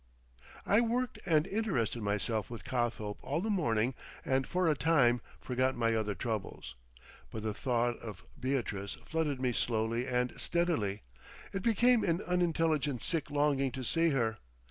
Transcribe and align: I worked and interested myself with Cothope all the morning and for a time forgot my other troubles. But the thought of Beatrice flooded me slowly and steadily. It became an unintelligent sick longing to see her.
I 0.65 0.81
worked 0.81 1.19
and 1.27 1.45
interested 1.45 2.01
myself 2.01 2.49
with 2.49 2.65
Cothope 2.65 3.19
all 3.21 3.39
the 3.39 3.51
morning 3.51 3.93
and 4.25 4.47
for 4.47 4.67
a 4.67 4.73
time 4.73 5.21
forgot 5.39 5.75
my 5.75 5.93
other 5.93 6.15
troubles. 6.15 6.73
But 7.29 7.43
the 7.43 7.53
thought 7.53 7.97
of 7.99 8.25
Beatrice 8.39 8.97
flooded 9.05 9.39
me 9.39 9.53
slowly 9.53 10.07
and 10.07 10.33
steadily. 10.41 11.03
It 11.53 11.61
became 11.61 12.03
an 12.03 12.21
unintelligent 12.23 13.03
sick 13.03 13.29
longing 13.29 13.69
to 13.73 13.83
see 13.83 14.09
her. 14.09 14.39